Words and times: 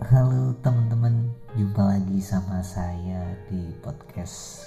Halo 0.00 0.56
teman-teman, 0.64 1.28
jumpa 1.52 1.84
lagi 1.84 2.16
sama 2.24 2.64
saya 2.64 3.36
di 3.52 3.76
podcast 3.84 4.64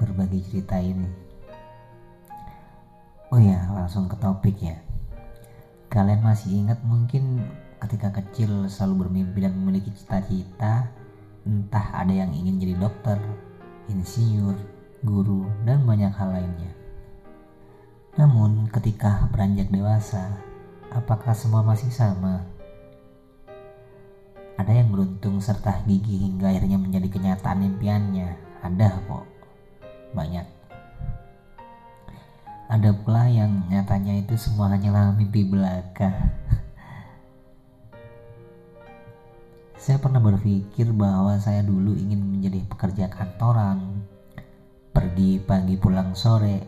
berbagi 0.00 0.40
cerita 0.48 0.80
ini. 0.80 1.04
Oh 3.28 3.36
ya, 3.36 3.68
langsung 3.68 4.08
ke 4.08 4.16
topik 4.16 4.56
ya. 4.64 4.80
Kalian 5.92 6.24
masih 6.24 6.64
ingat 6.64 6.80
mungkin 6.88 7.44
ketika 7.84 8.16
kecil 8.16 8.64
selalu 8.72 9.04
bermimpi 9.04 9.44
dan 9.44 9.52
memiliki 9.60 9.92
cita-cita, 9.92 10.88
entah 11.44 11.92
ada 11.92 12.16
yang 12.16 12.32
ingin 12.32 12.56
jadi 12.56 12.80
dokter, 12.80 13.20
insinyur, 13.92 14.56
guru, 15.04 15.44
dan 15.68 15.84
banyak 15.84 16.16
hal 16.16 16.32
lainnya. 16.32 16.72
Namun 18.16 18.72
ketika 18.72 19.28
beranjak 19.28 19.68
dewasa, 19.68 20.32
apakah 20.88 21.36
semua 21.36 21.60
masih 21.60 21.92
sama? 21.92 22.55
Ada 24.56 24.72
yang 24.72 24.88
beruntung 24.88 25.36
serta 25.36 25.84
gigi 25.84 26.16
hingga 26.16 26.48
akhirnya 26.48 26.80
menjadi 26.80 27.12
kenyataan 27.12 27.60
impiannya. 27.76 28.40
Ada 28.64 28.88
kok. 29.04 29.28
Banyak. 30.16 30.46
Ada 32.72 32.90
pula 33.04 33.28
yang 33.28 33.68
nyatanya 33.68 34.16
itu 34.16 34.32
semua 34.40 34.72
hanyalah 34.72 35.12
mimpi 35.12 35.44
belaka. 35.44 36.08
saya 39.84 40.00
pernah 40.00 40.24
berpikir 40.24 40.88
bahwa 40.96 41.36
saya 41.36 41.60
dulu 41.60 41.92
ingin 41.92 42.24
menjadi 42.24 42.64
pekerja 42.64 43.12
kantoran. 43.12 44.08
Pergi 44.96 45.36
pagi 45.44 45.76
pulang 45.76 46.16
sore. 46.16 46.64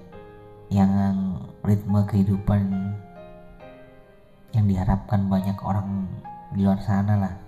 Yang 0.68 1.40
ritme 1.64 2.04
kehidupan 2.04 2.68
yang 4.52 4.68
diharapkan 4.68 5.24
banyak 5.24 5.56
orang 5.64 6.04
di 6.52 6.60
luar 6.60 6.80
sana 6.84 7.16
lah 7.16 7.47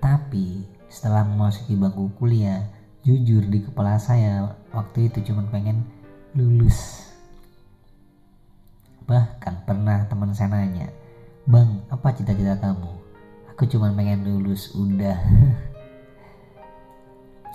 tapi 0.00 0.64
setelah 0.88 1.22
memasuki 1.22 1.76
bangku 1.76 2.10
kuliah, 2.16 2.64
jujur 3.04 3.44
di 3.46 3.62
kepala 3.62 4.00
saya 4.00 4.56
waktu 4.72 5.12
itu 5.12 5.30
cuma 5.30 5.44
pengen 5.52 5.84
lulus. 6.32 7.06
Bahkan 9.04 9.68
pernah 9.68 10.08
teman 10.08 10.32
saya 10.32 10.56
nanya, 10.56 10.88
Bang, 11.44 11.84
apa 11.92 12.16
cita-cita 12.16 12.56
kamu? 12.58 12.90
Aku 13.52 13.68
cuma 13.68 13.92
pengen 13.92 14.24
lulus, 14.24 14.72
udah. 14.72 15.20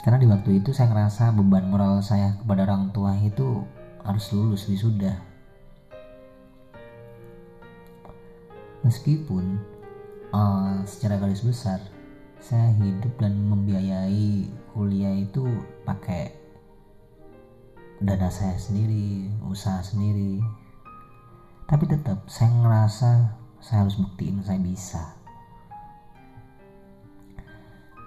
Karena 0.06 0.22
di 0.22 0.30
waktu 0.30 0.62
itu 0.62 0.70
saya 0.70 0.94
ngerasa 0.94 1.34
beban 1.34 1.66
moral 1.66 1.98
saya 2.06 2.38
kepada 2.38 2.70
orang 2.70 2.94
tua 2.94 3.18
itu 3.18 3.66
harus 4.06 4.30
lulus 4.30 4.70
wisuda. 4.70 5.18
Meskipun 8.86 9.58
uh, 10.30 10.86
secara 10.86 11.18
garis 11.18 11.42
besar 11.42 11.95
saya 12.46 12.78
hidup 12.78 13.18
dan 13.18 13.34
membiayai 13.50 14.46
kuliah 14.70 15.18
itu 15.18 15.50
pakai 15.82 16.30
dana 17.98 18.30
saya 18.30 18.54
sendiri, 18.54 19.34
usaha 19.50 19.82
sendiri. 19.82 20.46
Tapi 21.66 21.90
tetap 21.90 22.30
saya 22.30 22.54
ngerasa 22.54 23.10
saya 23.58 23.82
harus 23.82 23.98
buktiin 23.98 24.46
saya 24.46 24.62
bisa. 24.62 25.18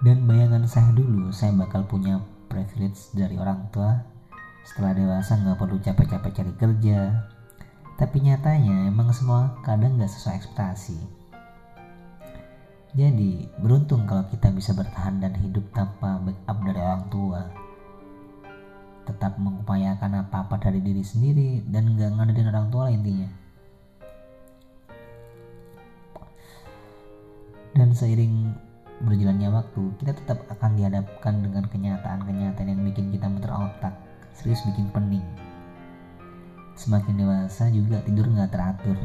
Dan 0.07 0.23
bayangan 0.23 0.63
saya 0.71 0.95
dulu, 0.95 1.35
saya 1.35 1.51
bakal 1.59 1.83
punya 1.83 2.23
privilege 2.47 3.11
dari 3.11 3.35
orang 3.35 3.67
tua. 3.75 4.07
Setelah 4.63 4.95
dewasa 4.95 5.35
nggak 5.35 5.59
perlu 5.59 5.83
capek-capek 5.83 6.31
cari 6.31 6.53
kerja. 6.55 7.27
Tapi 7.99 8.23
nyatanya 8.23 8.87
emang 8.87 9.11
semua 9.11 9.59
kadang 9.67 9.99
nggak 9.99 10.07
sesuai 10.07 10.39
ekspektasi 10.39 11.18
jadi, 12.89 13.45
beruntung 13.61 14.09
kalau 14.09 14.25
kita 14.33 14.49
bisa 14.49 14.73
bertahan 14.73 15.21
dan 15.21 15.37
hidup 15.37 15.61
tanpa 15.77 16.17
backup 16.25 16.57
dari 16.65 16.81
orang 16.81 17.05
tua. 17.13 17.41
Tetap 19.05 19.37
mengupayakan 19.37 20.25
apa-apa 20.25 20.57
dari 20.57 20.81
diri 20.81 21.05
sendiri 21.05 21.61
dan 21.69 21.93
gak 21.93 22.17
ngadein 22.17 22.49
orang 22.49 22.67
tua 22.73 22.89
lah 22.89 22.93
intinya. 22.97 23.29
Dan 27.77 27.93
seiring 27.93 28.57
berjalannya 29.05 29.53
waktu, 29.53 29.83
kita 30.01 30.17
tetap 30.17 30.49
akan 30.49 30.73
dihadapkan 30.73 31.45
dengan 31.45 31.69
kenyataan-kenyataan 31.69 32.73
yang 32.73 32.81
bikin 32.89 33.13
kita 33.13 33.29
muter 33.29 33.53
otak, 33.53 33.93
serius 34.33 34.65
bikin 34.65 34.89
pening. 34.89 35.23
Semakin 36.73 37.21
dewasa 37.21 37.69
juga 37.69 38.01
tidur 38.01 38.25
gak 38.33 38.49
teratur, 38.49 38.97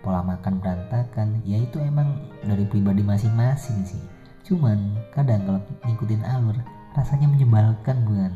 pola 0.00 0.24
makan 0.24 0.60
berantakan 0.60 1.44
ya 1.44 1.60
itu 1.60 1.76
emang 1.80 2.16
dari 2.44 2.64
pribadi 2.68 3.04
masing-masing 3.04 3.84
sih. 3.84 4.02
Cuman 4.44 4.96
kadang 5.12 5.44
kalau 5.44 5.60
ngikutin 5.86 6.24
alur 6.24 6.56
rasanya 6.96 7.28
menyebalkan 7.30 8.02
bukan 8.04 8.32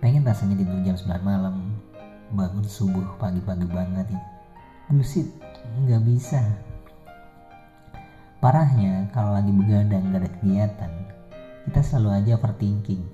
pengen 0.00 0.24
rasanya 0.24 0.56
tidur 0.56 0.80
jam 0.80 0.96
9 0.96 1.20
malam 1.20 1.76
bangun 2.32 2.64
subuh 2.64 3.04
pagi-pagi 3.20 3.66
banget 3.68 4.06
ya. 4.12 4.20
Bullshit 4.88 5.28
nggak 5.86 6.02
bisa. 6.04 6.40
Parahnya 8.40 9.12
kalau 9.12 9.36
lagi 9.36 9.52
begadang 9.52 10.10
nggak 10.10 10.24
ada 10.24 10.30
kegiatan 10.40 10.92
kita 11.70 11.80
selalu 11.84 12.08
aja 12.18 12.30
overthinking 12.40 13.04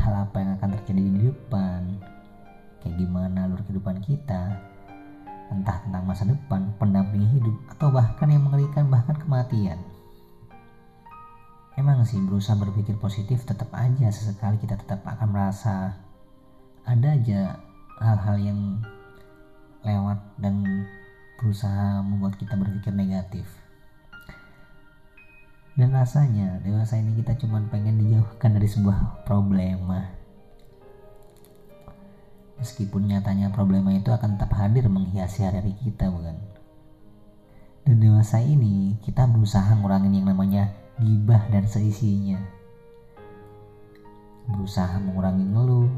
hal 0.00 0.24
apa 0.24 0.40
yang 0.40 0.50
akan 0.56 0.72
terjadi 0.80 1.00
di 1.04 1.20
depan 1.28 1.80
kayak 2.80 2.96
gimana 2.96 3.44
alur 3.44 3.60
kehidupan 3.68 4.00
kita 4.00 4.56
entah 5.50 5.82
tentang 5.82 6.06
masa 6.06 6.24
depan, 6.24 6.70
pendamping 6.78 7.26
hidup, 7.26 7.56
atau 7.74 7.90
bahkan 7.90 8.30
yang 8.30 8.46
mengerikan 8.46 8.86
bahkan 8.86 9.18
kematian. 9.18 9.78
Emang 11.74 12.06
sih 12.06 12.22
berusaha 12.22 12.54
berpikir 12.54 12.94
positif 12.98 13.42
tetap 13.42 13.70
aja 13.74 14.10
sesekali 14.10 14.60
kita 14.62 14.78
tetap 14.78 15.02
akan 15.06 15.28
merasa 15.32 15.96
ada 16.86 17.08
aja 17.14 17.56
hal-hal 17.98 18.36
yang 18.36 18.60
lewat 19.82 20.18
dan 20.38 20.60
berusaha 21.40 22.04
membuat 22.04 22.36
kita 22.36 22.54
berpikir 22.54 22.92
negatif. 22.92 23.48
Dan 25.78 25.96
rasanya 25.96 26.60
dewasa 26.60 27.00
ini 27.00 27.16
kita 27.16 27.38
cuma 27.40 27.64
pengen 27.72 27.96
dijauhkan 27.96 28.52
dari 28.52 28.68
sebuah 28.68 29.24
problema 29.24 30.19
Meskipun 32.60 33.08
nyatanya 33.08 33.48
problema 33.48 33.88
itu 33.96 34.12
akan 34.12 34.36
tetap 34.36 34.52
hadir 34.52 34.84
menghiasi 34.92 35.48
hari-hari 35.48 35.72
kita 35.80 36.12
bukan? 36.12 36.36
Dan 37.88 37.96
dewasa 38.04 38.36
ini 38.44 39.00
kita 39.00 39.24
berusaha 39.24 39.72
ngurangin 39.80 40.20
yang 40.20 40.28
namanya 40.28 40.68
gibah 41.00 41.40
dan 41.48 41.64
seisinya. 41.64 42.36
Berusaha 44.44 45.00
mengurangi 45.00 45.48
ngeluh, 45.48 45.88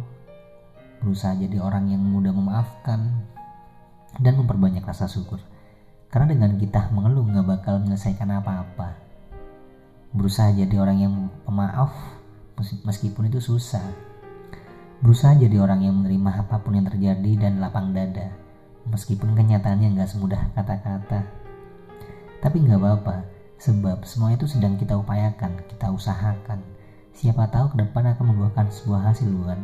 berusaha 1.02 1.34
jadi 1.34 1.58
orang 1.58 1.90
yang 1.90 1.98
mudah 1.98 2.30
memaafkan, 2.30 3.10
dan 4.22 4.38
memperbanyak 4.38 4.86
rasa 4.86 5.10
syukur. 5.10 5.42
Karena 6.14 6.30
dengan 6.30 6.54
kita 6.62 6.94
mengeluh 6.94 7.26
nggak 7.26 7.58
bakal 7.58 7.82
menyelesaikan 7.82 8.38
apa-apa. 8.38 8.94
Berusaha 10.14 10.54
jadi 10.54 10.78
orang 10.78 10.98
yang 11.02 11.14
pemaaf 11.42 11.90
meskipun 12.86 13.26
itu 13.26 13.42
susah 13.42 14.11
Berusaha 15.02 15.34
jadi 15.34 15.58
orang 15.58 15.82
yang 15.82 15.98
menerima 15.98 16.46
apa 16.46 16.62
pun 16.62 16.78
yang 16.78 16.86
terjadi 16.86 17.34
dan 17.34 17.58
lapang 17.58 17.90
dada, 17.90 18.30
meskipun 18.86 19.34
kenyataannya 19.34 19.98
nggak 19.98 20.06
semudah 20.06 20.38
kata-kata. 20.54 21.26
Tapi 22.38 22.56
nggak 22.62 22.78
apa-apa, 22.78 23.26
sebab 23.58 24.06
semua 24.06 24.30
itu 24.30 24.46
sedang 24.46 24.78
kita 24.78 24.94
upayakan, 24.94 25.58
kita 25.66 25.90
usahakan. 25.90 26.62
Siapa 27.18 27.50
tahu 27.50 27.74
ke 27.74 27.82
depan 27.82 28.14
akan 28.14 28.30
membuahkan 28.30 28.70
sebuah 28.70 29.10
hasil 29.10 29.26
bukan? 29.26 29.58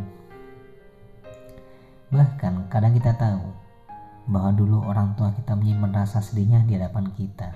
Bahkan 2.11 2.67
kadang 2.67 2.99
kita 2.99 3.15
tahu 3.15 3.47
bahwa 4.27 4.51
dulu 4.59 4.83
orang 4.91 5.15
tua 5.15 5.31
kita 5.39 5.55
menyimpan 5.55 6.03
rasa 6.03 6.19
sedihnya 6.19 6.67
di 6.67 6.75
hadapan 6.75 7.15
kita 7.15 7.55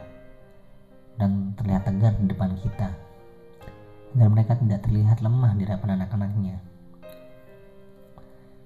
dan 1.18 1.50
terlihat 1.58 1.82
tegar 1.82 2.14
di 2.14 2.30
depan 2.30 2.54
kita 2.62 2.94
agar 4.14 4.28
mereka 4.30 4.54
tidak 4.54 4.86
terlihat 4.86 5.18
lemah 5.18 5.52
di 5.58 5.66
hadapan 5.66 5.98
anak-anaknya. 5.98 6.71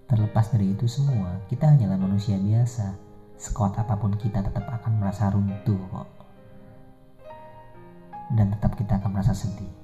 Terlepas 0.07 0.55
dari 0.55 0.71
itu 0.71 0.87
semua, 0.87 1.43
kita 1.51 1.67
hanyalah 1.67 1.99
manusia 1.99 2.39
biasa. 2.39 2.95
Sekuat 3.35 3.75
apa 3.75 3.99
pun 3.99 4.15
kita 4.15 4.39
tetap 4.39 4.63
akan 4.63 5.03
merasa 5.03 5.35
runtuh 5.35 5.83
kok. 5.91 6.09
Dan 8.31 8.55
tetap 8.55 8.79
kita 8.79 9.03
akan 9.03 9.11
merasa 9.11 9.35
sedih. 9.35 9.75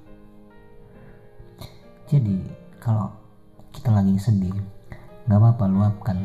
Jadi, 2.07 2.39
kalau 2.79 3.11
kita 3.75 3.91
lagi 3.91 4.15
sedih, 4.15 4.55
gak 5.27 5.39
apa-apa 5.43 5.67
luapkan. 5.67 6.17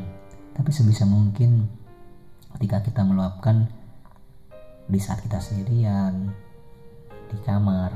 Tapi 0.54 0.70
sebisa 0.70 1.02
mungkin 1.02 1.66
ketika 2.54 2.86
kita 2.86 3.02
meluapkan 3.02 3.66
di 4.86 4.98
saat 5.02 5.26
kita 5.26 5.42
sendirian, 5.42 6.30
di 7.34 7.38
kamar, 7.42 7.90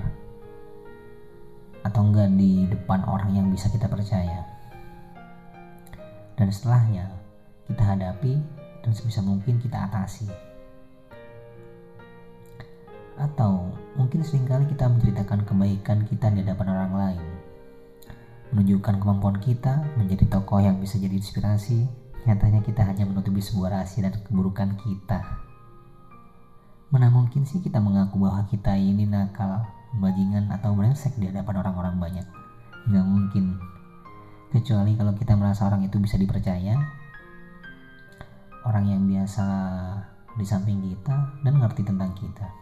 atau 1.83 2.03
enggak 2.07 2.31
di 2.35 2.67
depan 2.71 3.07
orang 3.07 3.35
yang 3.35 3.47
bisa 3.51 3.67
kita 3.71 3.91
percaya 3.91 4.62
dan 6.37 6.49
setelahnya 6.49 7.07
kita 7.69 7.83
hadapi 7.83 8.41
dan 8.83 8.93
sebisa 8.93 9.23
mungkin 9.23 9.63
kita 9.63 9.89
atasi. 9.89 10.29
Atau 13.21 13.71
mungkin 13.95 14.25
sering 14.25 14.49
kali 14.49 14.67
kita 14.73 14.89
menceritakan 14.89 15.47
kebaikan 15.47 15.99
kita 16.09 16.33
di 16.33 16.43
hadapan 16.43 16.69
orang 16.75 16.93
lain. 16.93 17.25
Menunjukkan 18.53 19.01
kemampuan 19.01 19.39
kita 19.41 19.81
menjadi 19.97 20.29
tokoh 20.29 20.61
yang 20.61 20.77
bisa 20.77 21.01
jadi 21.01 21.17
inspirasi, 21.17 21.89
nyatanya 22.29 22.61
kita 22.61 22.85
hanya 22.85 23.09
menutupi 23.09 23.41
sebuah 23.41 23.81
rahasia 23.81 24.05
dan 24.11 24.21
keburukan 24.27 24.77
kita. 24.77 25.25
Mana 26.93 27.09
mungkin 27.09 27.49
sih 27.49 27.65
kita 27.65 27.81
mengaku 27.81 28.21
bahwa 28.21 28.45
kita 28.53 28.77
ini 28.77 29.09
nakal, 29.09 29.65
bajingan, 29.97 30.53
atau 30.53 30.77
brengsek 30.77 31.17
di 31.17 31.33
hadapan 31.33 31.65
orang-orang 31.65 31.97
banyak? 31.97 32.27
Nggak 32.85 33.07
mungkin. 33.09 33.72
Kecuali 34.53 34.93
kalau 35.01 35.17
kita 35.17 35.33
merasa 35.33 35.65
orang 35.65 35.89
itu 35.89 35.97
bisa 35.97 36.21
dipercaya, 36.21 36.77
orang 38.69 38.85
yang 38.85 39.09
biasa 39.09 39.47
di 40.37 40.45
samping 40.45 40.85
kita 40.93 41.41
dan 41.41 41.57
ngerti 41.57 41.81
tentang 41.89 42.13
kita. 42.13 42.53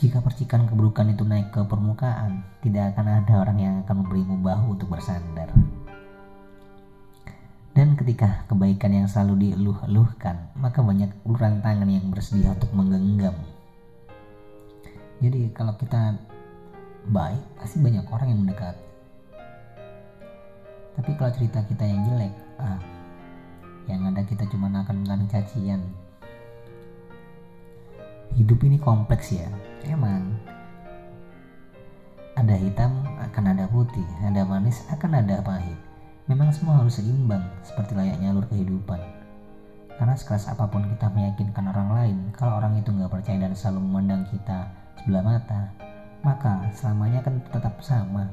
Jika 0.00 0.24
percikan 0.24 0.64
keburukan 0.64 1.12
itu 1.12 1.22
naik 1.28 1.52
ke 1.52 1.60
permukaan, 1.68 2.48
tidak 2.64 2.96
akan 2.96 3.22
ada 3.22 3.34
orang 3.44 3.58
yang 3.60 3.74
akan 3.84 4.02
memberimu 4.02 4.40
bahu 4.40 4.72
untuk 4.72 4.88
bersandar. 4.88 5.52
Dan 7.76 7.92
ketika 7.96 8.48
kebaikan 8.48 8.92
yang 8.92 9.06
selalu 9.08 9.52
dieluh-eluhkan, 9.52 10.56
maka 10.56 10.80
banyak 10.80 11.12
uluran 11.28 11.60
tangan 11.60 11.92
yang 11.92 12.08
bersedia 12.08 12.56
untuk 12.56 12.72
menggenggam. 12.72 13.36
Jadi 15.20 15.52
kalau 15.52 15.76
kita 15.76 16.16
baik, 17.12 17.40
pasti 17.60 17.78
banyak 17.78 18.08
orang 18.08 18.28
yang 18.32 18.40
mendekat. 18.42 18.91
Tapi 20.92 21.10
kalau 21.16 21.32
cerita 21.32 21.64
kita 21.64 21.84
yang 21.84 22.00
jelek, 22.08 22.34
ah, 22.60 22.78
yang 23.88 24.04
ada 24.08 24.22
kita 24.22 24.44
cuma 24.52 24.68
akan 24.68 25.02
mengalami 25.02 25.26
cacian. 25.28 25.80
Hidup 28.32 28.64
ini 28.64 28.80
kompleks 28.80 29.32
ya, 29.32 29.48
Emang 29.84 30.40
ada 32.32 32.56
hitam 32.56 33.04
akan 33.20 33.44
ada 33.52 33.68
putih, 33.68 34.06
ada 34.24 34.42
manis 34.48 34.80
akan 34.88 35.20
ada 35.20 35.44
pahit. 35.44 35.76
Memang 36.30 36.48
semua 36.54 36.80
harus 36.80 36.96
seimbang 36.96 37.44
seperti 37.60 37.92
layaknya 37.92 38.32
alur 38.32 38.48
kehidupan. 38.48 38.98
Karena 40.00 40.16
sekeras 40.16 40.48
apa 40.48 40.64
pun 40.64 40.88
kita 40.88 41.12
meyakinkan 41.12 41.68
orang 41.68 41.90
lain, 41.92 42.16
kalau 42.32 42.56
orang 42.56 42.80
itu 42.80 42.88
nggak 42.88 43.12
percaya 43.12 43.36
dan 43.36 43.52
selalu 43.52 43.84
memandang 43.84 44.22
kita 44.32 44.64
sebelah 45.02 45.22
mata, 45.22 45.70
maka 46.24 46.72
selamanya 46.72 47.20
akan 47.20 47.36
tetap 47.52 47.74
sama. 47.84 48.32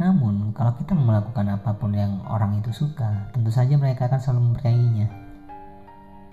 Namun, 0.00 0.56
kalau 0.56 0.72
kita 0.80 0.96
melakukan 0.96 1.52
apa 1.52 1.76
pun 1.76 1.92
yang 1.92 2.24
orang 2.24 2.58
itu 2.58 2.72
suka, 2.72 3.28
tentu 3.36 3.52
saja 3.52 3.76
mereka 3.76 4.08
akan 4.08 4.20
selalu 4.20 4.40
mempercayainya. 4.50 5.08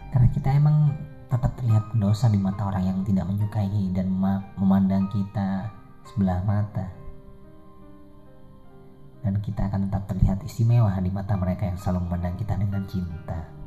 Karena 0.09 0.27
kita 0.31 0.49
emang 0.55 0.95
tetap 1.29 1.53
terlihat 1.59 1.93
pendosa 1.93 2.25
di 2.31 2.39
mata 2.41 2.65
orang 2.65 2.83
yang 2.87 2.99
tidak 3.05 3.29
menyukai 3.29 3.83
dan 3.93 4.09
memandang 4.57 5.05
kita 5.13 5.69
sebelah 6.09 6.41
mata. 6.47 6.89
Dan 9.19 9.37
kita 9.43 9.67
akan 9.67 9.91
tetap 9.91 10.07
terlihat 10.07 10.39
istimewa 10.47 10.95
di 10.97 11.11
mata 11.11 11.35
mereka 11.35 11.67
yang 11.67 11.77
selalu 11.77 12.07
memandang 12.07 12.35
kita 12.39 12.55
dengan 12.55 12.81
cinta. 12.87 13.58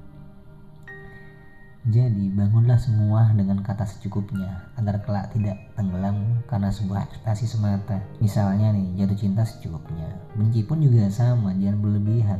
Jadi 1.82 2.31
bangunlah 2.31 2.79
semua 2.79 3.34
dengan 3.34 3.58
kata 3.58 3.82
secukupnya 3.82 4.70
agar 4.79 5.02
kelak 5.02 5.34
tidak 5.34 5.58
tenggelam 5.75 6.38
karena 6.46 6.70
sebuah 6.70 7.11
ekspektasi 7.11 7.50
semata. 7.50 7.99
Misalnya 8.23 8.70
nih 8.70 9.02
jatuh 9.02 9.19
cinta 9.19 9.43
secukupnya. 9.43 10.06
Benci 10.38 10.62
pun 10.62 10.79
juga 10.79 11.11
sama, 11.11 11.50
jangan 11.58 11.82
berlebihan. 11.82 12.38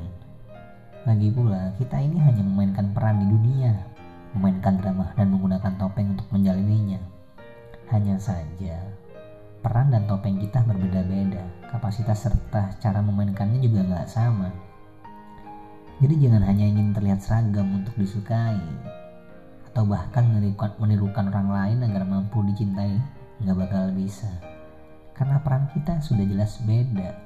Lagi 1.03 1.35
pula 1.35 1.75
kita 1.83 1.99
ini 1.99 2.23
hanya 2.23 2.39
memainkan 2.47 2.95
peran 2.95 3.19
di 3.19 3.27
dunia, 3.35 3.75
memainkan 4.39 4.79
drama 4.79 5.11
dan 5.19 5.35
menggunakan 5.35 5.75
topeng 5.75 6.15
untuk 6.15 6.31
menjalininya. 6.31 7.03
Hanya 7.91 8.23
saja, 8.23 8.79
peran 9.59 9.91
dan 9.91 10.07
topeng 10.07 10.39
kita 10.39 10.63
berbeda-beda, 10.63 11.43
kapasitas 11.67 12.31
serta 12.31 12.79
cara 12.79 13.03
memainkannya 13.03 13.59
juga 13.59 13.91
nggak 13.91 14.07
sama. 14.07 14.55
Jadi 15.99 16.15
jangan 16.31 16.47
hanya 16.47 16.63
ingin 16.63 16.95
terlihat 16.95 17.19
seragam 17.19 17.83
untuk 17.83 17.99
disukai, 17.99 18.63
atau 19.73 19.89
bahkan 19.89 20.29
menirukan, 20.29 20.77
menirukan 20.77 21.33
orang 21.33 21.49
lain 21.49 21.79
agar 21.89 22.05
mampu 22.05 22.45
dicintai, 22.45 22.93
nggak 23.41 23.57
bakal 23.57 23.89
bisa. 23.97 24.29
Karena 25.17 25.41
peran 25.41 25.65
kita 25.73 25.97
sudah 26.05 26.29
jelas 26.29 26.61
beda. 26.61 27.17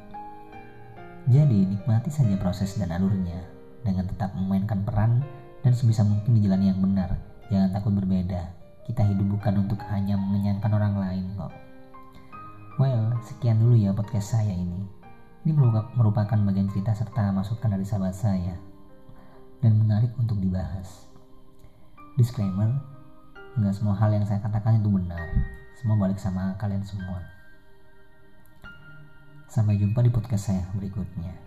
Jadi 1.27 1.67
nikmati 1.67 2.07
saja 2.07 2.39
proses 2.39 2.79
dan 2.79 2.95
alurnya 2.95 3.43
dengan 3.83 4.07
tetap 4.07 4.31
memainkan 4.39 4.87
peran 4.87 5.27
dan 5.67 5.75
sebisa 5.75 6.07
mungkin 6.07 6.39
di 6.39 6.47
jalan 6.47 6.63
yang 6.63 6.79
benar. 6.79 7.19
Jangan 7.51 7.75
takut 7.75 7.99
berbeda. 7.99 8.47
Kita 8.87 9.03
hidup 9.03 9.27
bukan 9.35 9.67
untuk 9.67 9.83
hanya 9.91 10.15
mengenyangkan 10.15 10.71
orang 10.71 10.95
lain 11.03 11.27
kok. 11.35 11.51
Well, 12.79 13.11
sekian 13.27 13.59
dulu 13.59 13.75
ya 13.75 13.91
podcast 13.91 14.39
saya 14.39 14.55
ini. 14.55 14.87
Ini 15.43 15.51
merupakan 15.99 16.39
bagian 16.39 16.71
cerita 16.71 16.95
serta 16.95 17.35
masukan 17.35 17.75
dari 17.75 17.83
sahabat 17.83 18.15
saya 18.15 18.55
dan 19.59 19.83
menarik 19.83 20.15
untuk 20.15 20.39
dibahas. 20.39 21.11
Disclaimer, 22.17 22.73
nggak 23.61 23.77
semua 23.77 23.93
hal 23.93 24.09
yang 24.09 24.25
saya 24.25 24.41
katakan 24.41 24.81
itu 24.81 24.89
benar. 24.89 25.21
Semua 25.77 26.01
balik 26.01 26.17
sama 26.17 26.57
kalian 26.57 26.81
semua. 26.81 27.21
Sampai 29.53 29.77
jumpa 29.77 30.01
di 30.01 30.09
podcast 30.09 30.49
saya 30.49 30.65
berikutnya. 30.73 31.46